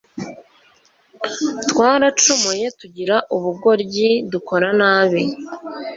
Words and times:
twaracumuye, 1.69 2.65
tugira 2.79 3.15
ubugoryi, 3.35 4.09
dukora 4.31 4.67
nabi 4.79 5.23